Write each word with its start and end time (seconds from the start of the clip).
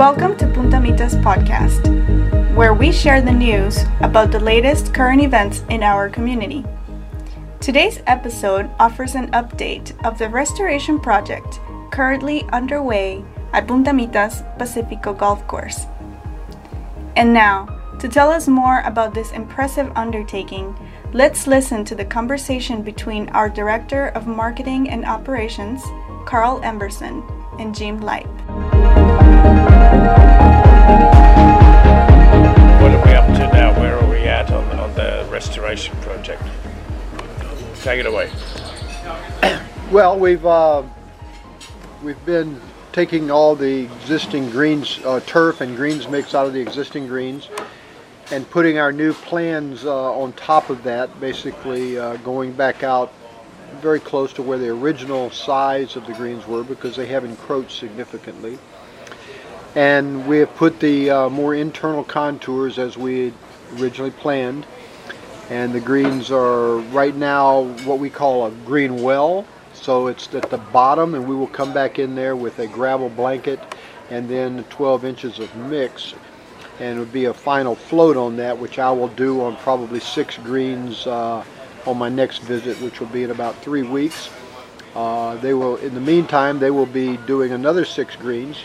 Welcome 0.00 0.38
to 0.38 0.46
Punta 0.46 0.78
Mitas 0.78 1.12
podcast, 1.22 1.84
where 2.56 2.72
we 2.72 2.90
share 2.90 3.20
the 3.20 3.30
news 3.30 3.80
about 4.00 4.32
the 4.32 4.40
latest 4.40 4.94
current 4.94 5.20
events 5.20 5.62
in 5.68 5.82
our 5.82 6.08
community. 6.08 6.64
Today's 7.60 8.00
episode 8.06 8.70
offers 8.80 9.14
an 9.14 9.30
update 9.32 9.92
of 10.02 10.16
the 10.16 10.30
restoration 10.30 10.98
project 10.98 11.60
currently 11.90 12.44
underway 12.50 13.22
at 13.52 13.68
Punta 13.68 13.90
Mitas 13.90 14.40
Pacifico 14.56 15.12
Golf 15.12 15.46
Course. 15.46 15.84
And 17.14 17.34
now, 17.34 17.66
to 18.00 18.08
tell 18.08 18.30
us 18.30 18.48
more 18.48 18.80
about 18.86 19.12
this 19.12 19.32
impressive 19.32 19.92
undertaking, 19.96 20.74
let's 21.12 21.46
listen 21.46 21.84
to 21.84 21.94
the 21.94 22.06
conversation 22.06 22.80
between 22.80 23.28
our 23.36 23.50
Director 23.50 24.06
of 24.16 24.26
Marketing 24.26 24.88
and 24.88 25.04
Operations, 25.04 25.82
Carl 26.24 26.58
Emberson, 26.62 27.20
and 27.60 27.74
Jim 27.74 28.00
Lipe. 28.00 28.79
What 32.80 32.92
are 32.92 33.04
we 33.04 33.12
up 33.12 33.26
to 33.36 33.46
now? 33.52 33.78
Where 33.78 33.98
are 33.98 34.10
we 34.10 34.18
at 34.20 34.50
on, 34.50 34.94
the 34.94 35.26
restoration 35.30 35.94
project? 35.98 36.42
Take 37.82 38.00
it 38.00 38.06
away. 38.06 38.30
Well, 39.90 40.20
we've 40.20 40.46
uh, 40.46 40.84
we've 42.04 42.24
been 42.24 42.60
taking 42.92 43.28
all 43.32 43.56
the 43.56 43.82
existing 43.82 44.50
greens, 44.50 45.00
uh, 45.04 45.18
turf 45.26 45.60
and 45.60 45.74
greens 45.74 46.06
mix 46.06 46.32
out 46.32 46.46
of 46.46 46.52
the 46.52 46.60
existing 46.60 47.08
greens, 47.08 47.48
and 48.30 48.48
putting 48.50 48.78
our 48.78 48.92
new 48.92 49.12
plans 49.12 49.84
uh, 49.84 50.12
on 50.12 50.32
top 50.34 50.70
of 50.70 50.84
that. 50.84 51.18
Basically, 51.18 51.98
uh, 51.98 52.18
going 52.18 52.52
back 52.52 52.84
out 52.84 53.12
very 53.82 53.98
close 53.98 54.32
to 54.34 54.42
where 54.42 54.58
the 54.58 54.68
original 54.68 55.30
size 55.30 55.96
of 55.96 56.06
the 56.06 56.12
greens 56.12 56.46
were 56.46 56.62
because 56.62 56.94
they 56.94 57.06
have 57.06 57.24
encroached 57.24 57.76
significantly. 57.78 58.58
And 59.74 60.26
we 60.26 60.38
have 60.38 60.54
put 60.56 60.80
the 60.80 61.10
uh, 61.10 61.28
more 61.28 61.54
internal 61.54 62.02
contours 62.02 62.78
as 62.78 62.96
we 62.96 63.32
originally 63.78 64.10
planned. 64.10 64.66
And 65.48 65.72
the 65.72 65.80
greens 65.80 66.30
are 66.30 66.76
right 66.92 67.14
now 67.14 67.62
what 67.84 67.98
we 67.98 68.10
call 68.10 68.46
a 68.46 68.50
green 68.50 69.02
well. 69.02 69.46
So 69.72 70.08
it's 70.08 70.32
at 70.34 70.50
the 70.50 70.58
bottom 70.58 71.14
and 71.14 71.28
we 71.28 71.34
will 71.34 71.46
come 71.46 71.72
back 71.72 71.98
in 71.98 72.14
there 72.14 72.36
with 72.36 72.58
a 72.58 72.66
gravel 72.66 73.08
blanket 73.08 73.60
and 74.10 74.28
then 74.28 74.64
12 74.64 75.04
inches 75.04 75.38
of 75.38 75.54
mix. 75.56 76.14
And 76.80 76.96
it 76.96 77.00
would 77.00 77.12
be 77.12 77.26
a 77.26 77.34
final 77.34 77.74
float 77.74 78.16
on 78.16 78.36
that, 78.36 78.58
which 78.58 78.78
I 78.78 78.90
will 78.90 79.08
do 79.08 79.42
on 79.42 79.56
probably 79.56 80.00
six 80.00 80.36
greens 80.38 81.06
uh, 81.06 81.44
on 81.86 81.98
my 81.98 82.08
next 82.08 82.38
visit, 82.38 82.80
which 82.80 83.00
will 83.00 83.08
be 83.08 83.22
in 83.22 83.30
about 83.30 83.56
three 83.56 83.82
weeks. 83.82 84.30
Uh, 84.94 85.36
they 85.36 85.54
will, 85.54 85.76
in 85.76 85.94
the 85.94 86.00
meantime, 86.00 86.58
they 86.58 86.70
will 86.70 86.86
be 86.86 87.16
doing 87.18 87.52
another 87.52 87.84
six 87.84 88.16
greens, 88.16 88.56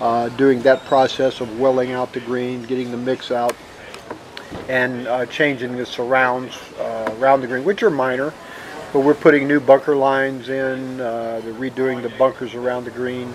uh, 0.00 0.28
doing 0.30 0.60
that 0.62 0.84
process 0.84 1.40
of 1.40 1.58
welling 1.58 1.92
out 1.92 2.12
the 2.12 2.20
green, 2.20 2.62
getting 2.64 2.90
the 2.90 2.96
mix 2.96 3.30
out, 3.30 3.54
and 4.68 5.06
uh, 5.06 5.26
changing 5.26 5.76
the 5.76 5.86
surrounds 5.86 6.56
uh, 6.78 7.14
around 7.18 7.40
the 7.40 7.46
green, 7.46 7.64
which 7.64 7.82
are 7.82 7.90
minor. 7.90 8.32
But 8.92 9.00
we're 9.00 9.14
putting 9.14 9.48
new 9.48 9.60
bunker 9.60 9.96
lines 9.96 10.48
in, 10.48 11.00
uh, 11.00 11.40
they're 11.42 11.52
redoing 11.54 12.02
the 12.02 12.10
bunkers 12.10 12.54
around 12.54 12.84
the 12.84 12.92
green. 12.92 13.34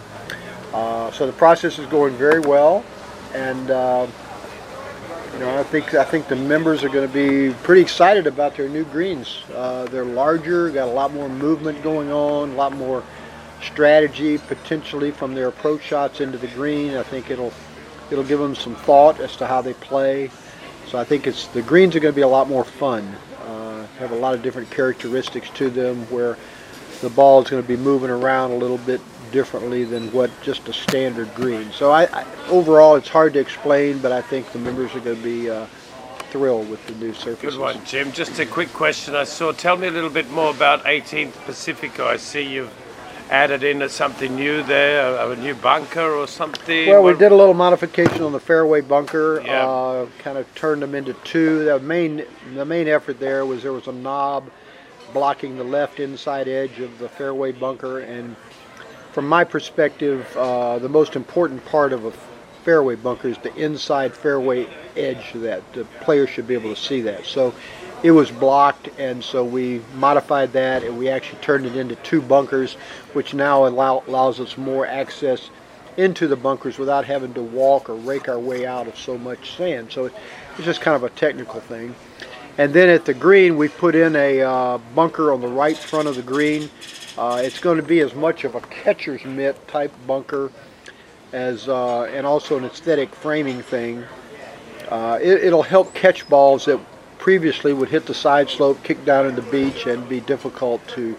Uh, 0.73 1.11
so 1.11 1.25
the 1.25 1.33
process 1.33 1.79
is 1.79 1.85
going 1.87 2.13
very 2.13 2.39
well, 2.39 2.85
and 3.33 3.67
you 3.67 5.39
know 5.39 5.59
I 5.59 5.63
think 5.63 5.93
I 5.93 6.03
think 6.03 6.27
the 6.27 6.35
members 6.35 6.83
are 6.83 6.89
going 6.89 7.07
to 7.07 7.13
be 7.13 7.53
pretty 7.63 7.81
excited 7.81 8.27
about 8.27 8.55
their 8.55 8.69
new 8.69 8.85
greens. 8.85 9.43
Uh, 9.53 9.85
they're 9.85 10.05
larger, 10.05 10.69
got 10.69 10.87
a 10.87 10.91
lot 10.91 11.13
more 11.13 11.27
movement 11.27 11.81
going 11.83 12.11
on, 12.11 12.51
a 12.51 12.55
lot 12.55 12.73
more 12.73 13.03
strategy 13.61 14.37
potentially 14.37 15.11
from 15.11 15.33
their 15.33 15.47
approach 15.47 15.83
shots 15.83 16.21
into 16.21 16.37
the 16.37 16.47
green. 16.47 16.95
I 16.95 17.03
think 17.03 17.29
it'll 17.29 17.53
it'll 18.11 18.23
give 18.23 18.39
them 18.39 18.55
some 18.55 18.75
thought 18.75 19.19
as 19.19 19.35
to 19.37 19.47
how 19.47 19.61
they 19.61 19.73
play. 19.73 20.31
So 20.87 20.97
I 20.97 21.03
think 21.03 21.27
it's 21.27 21.47
the 21.47 21.61
greens 21.61 21.95
are 21.95 21.99
going 21.99 22.13
to 22.13 22.15
be 22.15 22.23
a 22.23 22.27
lot 22.27 22.47
more 22.47 22.63
fun. 22.63 23.15
Uh, 23.45 23.85
have 23.99 24.11
a 24.11 24.15
lot 24.15 24.33
of 24.33 24.41
different 24.41 24.69
characteristics 24.71 25.49
to 25.51 25.69
them 25.69 26.09
where 26.09 26.37
the 27.01 27.09
ball 27.09 27.41
is 27.41 27.49
going 27.49 27.61
to 27.61 27.67
be 27.67 27.77
moving 27.77 28.09
around 28.09 28.51
a 28.51 28.55
little 28.55 28.77
bit 28.79 29.01
differently 29.31 29.83
than 29.83 30.11
what 30.11 30.31
just 30.41 30.67
a 30.67 30.73
standard 30.73 31.33
green. 31.35 31.71
So 31.71 31.91
I, 31.91 32.05
I 32.05 32.25
overall 32.47 32.95
it's 32.95 33.07
hard 33.09 33.33
to 33.33 33.39
explain, 33.39 33.99
but 33.99 34.11
I 34.11 34.21
think 34.21 34.51
the 34.51 34.59
members 34.59 34.95
are 34.95 34.99
going 34.99 35.17
to 35.17 35.23
be 35.23 35.49
uh, 35.49 35.65
thrilled 36.31 36.69
with 36.69 36.85
the 36.87 36.93
new 36.95 37.13
surfaces. 37.13 37.55
Good 37.55 37.61
one, 37.61 37.85
Jim. 37.85 38.11
Just 38.11 38.39
a 38.39 38.45
quick 38.45 38.73
question 38.73 39.15
I 39.15 39.23
saw. 39.23 39.51
Tell 39.51 39.77
me 39.77 39.87
a 39.87 39.91
little 39.91 40.09
bit 40.09 40.29
more 40.31 40.49
about 40.49 40.83
18th 40.83 41.33
Pacifico. 41.45 42.07
I 42.07 42.17
see 42.17 42.41
you've 42.41 42.73
added 43.29 43.63
in 43.63 43.87
something 43.89 44.35
new 44.35 44.63
there, 44.63 45.15
a, 45.15 45.31
a 45.31 45.35
new 45.35 45.53
bunker 45.55 46.01
or 46.01 46.27
something. 46.27 46.87
Well, 46.89 47.03
we 47.03 47.11
What- 47.11 47.19
did 47.19 47.31
a 47.31 47.35
little 47.35 47.53
modification 47.53 48.23
on 48.23 48.31
the 48.31 48.39
fairway 48.39 48.81
bunker. 48.81 49.41
Yeah. 49.45 49.67
Uh, 49.67 50.07
kind 50.19 50.37
of 50.37 50.53
turned 50.55 50.81
them 50.81 50.95
into 50.95 51.13
two. 51.23 51.65
The 51.65 51.79
main 51.79 52.25
the 52.55 52.65
main 52.65 52.87
effort 52.87 53.19
there 53.19 53.45
was 53.45 53.63
there 53.63 53.73
was 53.73 53.87
a 53.87 53.91
knob 53.91 54.49
blocking 55.13 55.57
the 55.57 55.63
left 55.63 55.99
inside 55.99 56.47
edge 56.47 56.79
of 56.79 56.99
the 56.99 57.09
fairway 57.09 57.51
bunker, 57.51 57.99
and 57.99 58.35
from 59.11 59.27
my 59.27 59.43
perspective, 59.43 60.25
uh, 60.37 60.77
the 60.79 60.89
most 60.89 61.15
important 61.15 61.63
part 61.65 61.93
of 61.93 62.05
a 62.05 62.11
fairway 62.63 62.95
bunker 62.95 63.27
is 63.29 63.37
the 63.39 63.53
inside 63.55 64.13
fairway 64.13 64.67
edge 64.95 65.33
of 65.33 65.41
that. 65.41 65.61
The 65.73 65.85
player 66.01 66.27
should 66.27 66.47
be 66.47 66.53
able 66.53 66.73
to 66.73 66.79
see 66.79 67.01
that. 67.01 67.25
So 67.25 67.53
it 68.01 68.11
was 68.11 68.31
blocked, 68.31 68.89
and 68.97 69.23
so 69.23 69.43
we 69.43 69.81
modified 69.95 70.53
that, 70.53 70.83
and 70.83 70.97
we 70.97 71.09
actually 71.09 71.39
turned 71.41 71.65
it 71.65 71.75
into 71.75 71.95
two 71.97 72.21
bunkers, 72.21 72.75
which 73.13 73.33
now 73.33 73.67
allow, 73.67 74.03
allows 74.07 74.39
us 74.39 74.57
more 74.57 74.87
access 74.87 75.49
into 75.97 76.27
the 76.27 76.35
bunkers 76.35 76.77
without 76.77 77.03
having 77.03 77.33
to 77.33 77.41
walk 77.41 77.89
or 77.89 77.95
rake 77.95 78.29
our 78.29 78.39
way 78.39 78.65
out 78.65 78.87
of 78.87 78.97
so 78.97 79.17
much 79.17 79.57
sand. 79.57 79.91
So 79.91 80.05
it's 80.05 80.15
just 80.63 80.79
kind 80.79 80.95
of 80.95 81.03
a 81.03 81.09
technical 81.09 81.59
thing. 81.59 81.93
And 82.57 82.73
then 82.73 82.89
at 82.89 83.05
the 83.05 83.13
green, 83.13 83.57
we 83.57 83.67
put 83.67 83.95
in 83.95 84.15
a 84.15 84.41
uh, 84.41 84.77
bunker 84.95 85.33
on 85.33 85.41
the 85.41 85.47
right 85.47 85.77
front 85.77 86.07
of 86.07 86.15
the 86.15 86.21
green. 86.21 86.69
Uh, 87.17 87.41
it's 87.43 87.59
going 87.59 87.77
to 87.77 87.83
be 87.83 87.99
as 87.99 88.15
much 88.15 88.45
of 88.45 88.55
a 88.55 88.61
catcher's 88.61 89.25
mitt 89.25 89.67
type 89.67 89.91
bunker 90.07 90.51
as, 91.33 91.67
uh, 91.67 92.03
and 92.03 92.25
also 92.25 92.57
an 92.57 92.63
aesthetic 92.63 93.13
framing 93.13 93.61
thing. 93.61 94.03
Uh, 94.87 95.19
it, 95.21 95.43
it'll 95.43 95.63
help 95.63 95.93
catch 95.93 96.27
balls 96.29 96.65
that 96.65 96.79
previously 97.29 97.73
would 97.73 97.89
hit 97.89 98.07
the 98.07 98.13
side 98.15 98.49
slope, 98.49 98.81
kick 98.81 99.05
down 99.05 99.27
in 99.27 99.35
the 99.35 99.41
beach, 99.43 99.85
and 99.85 100.09
be 100.09 100.19
difficult 100.19 100.81
to 100.87 101.15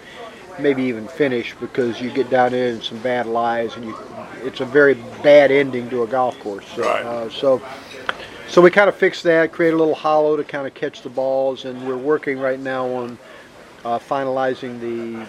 maybe 0.58 0.82
even 0.82 1.06
finish 1.06 1.54
because 1.60 2.00
you 2.00 2.10
get 2.10 2.28
down 2.28 2.52
in 2.52 2.82
some 2.82 2.98
bad 2.98 3.26
lies, 3.26 3.76
and 3.76 3.84
you, 3.84 3.96
it's 4.42 4.58
a 4.58 4.64
very 4.64 4.94
bad 5.22 5.52
ending 5.52 5.88
to 5.88 6.02
a 6.02 6.08
golf 6.08 6.36
course. 6.40 6.66
So, 6.74 6.82
Right. 6.82 7.04
uh, 7.04 7.30
so, 7.30 7.62
so 8.48 8.60
we 8.60 8.72
kind 8.72 8.88
of 8.88 8.96
fixed 8.96 9.22
that, 9.22 9.52
create 9.52 9.72
a 9.72 9.76
little 9.76 9.94
hollow 9.94 10.36
to 10.36 10.42
kind 10.42 10.66
of 10.66 10.74
catch 10.74 11.02
the 11.02 11.08
balls, 11.08 11.64
and 11.64 11.86
we're 11.86 11.96
working 11.96 12.40
right 12.40 12.58
now 12.58 12.88
on 12.88 13.16
uh, 13.84 14.00
finalizing 14.00 14.80
the, 14.80 15.24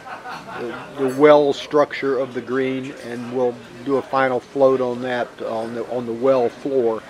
the 0.60 1.08
the 1.10 1.22
well 1.22 1.54
structure 1.54 2.18
of 2.18 2.34
the 2.34 2.42
green, 2.42 2.92
and 3.06 3.32
we'll 3.38 3.54
do 3.86 3.98
a 3.98 4.02
final 4.02 4.40
float 4.40 4.82
on 4.82 5.04
that 5.04 5.28
on 5.44 5.76
the 5.76 5.86
on 5.96 6.08
the 6.08 6.12
well 6.12 6.50
floor 6.50 7.04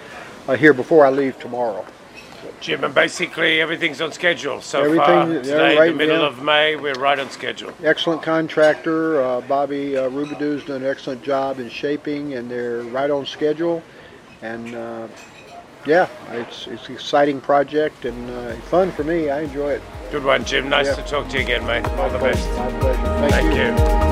uh, 0.50 0.58
here 0.58 0.74
before 0.74 1.06
I 1.06 1.09
leave 1.09 1.40
tomorrow. 1.40 1.86
Jim, 2.59 2.84
and 2.84 2.94
basically 2.94 3.62
everything's 3.62 4.02
on 4.02 4.12
schedule 4.12 4.62
so 4.62 4.79
Everything- 4.79 5.06
far. 5.06 5.28
yeah, 5.31 5.41
Today, 5.41 5.78
right, 5.78 5.91
the 5.91 5.97
middle 5.97 6.19
yeah. 6.22 6.28
of 6.28 6.41
May, 6.44 6.75
we're 6.75 6.94
right 6.94 7.19
on 7.19 7.29
schedule. 7.29 7.72
Excellent 7.84 8.22
contractor, 8.24 9.22
uh, 9.22 9.41
Bobby 9.41 9.97
uh, 9.97 10.09
Rubidoux 10.09 10.66
done 10.66 10.84
an 10.84 10.90
excellent 10.90 11.24
job 11.24 11.59
in 11.59 11.69
shaping, 11.69 12.34
and 12.34 12.50
they're 12.50 12.81
right 12.84 13.09
on 13.09 13.25
schedule. 13.25 13.81
And 14.41 14.74
uh, 14.75 15.07
yeah, 15.85 16.07
it's 16.31 16.68
it's 16.68 16.88
an 16.90 16.96
exciting 16.96 17.41
project 17.41 18.06
and 18.06 18.29
uh, 18.29 18.53
fun 18.69 18.91
for 18.91 19.03
me. 19.03 19.29
I 19.29 19.41
enjoy 19.41 19.72
it. 19.72 19.81
Good 20.12 20.23
one, 20.23 20.44
Jim. 20.46 20.69
Nice 20.69 20.88
Yeah. 20.88 20.96
to 20.96 21.02
talk 21.03 21.29
to 21.29 21.38
you 21.38 21.44
again, 21.44 21.66
mate. 21.66 21.85
All 21.97 22.09
the 22.09 22.19
best. 22.19 22.47
My 22.58 22.69
pleasure. 22.79 23.02
Thank, 23.29 23.31
Thank 23.34 23.56
you. 23.56 24.06
you. 24.06 24.10